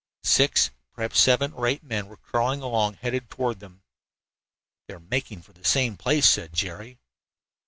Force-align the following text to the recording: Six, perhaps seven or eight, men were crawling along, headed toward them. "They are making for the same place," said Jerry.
Six, 0.23 0.71
perhaps 0.95 1.19
seven 1.19 1.53
or 1.53 1.67
eight, 1.67 1.83
men 1.83 2.07
were 2.07 2.17
crawling 2.17 2.63
along, 2.63 2.95
headed 2.95 3.29
toward 3.29 3.59
them. 3.59 3.83
"They 4.87 4.95
are 4.95 4.99
making 4.99 5.43
for 5.43 5.53
the 5.53 5.63
same 5.63 5.95
place," 5.95 6.27
said 6.27 6.53
Jerry. 6.53 6.97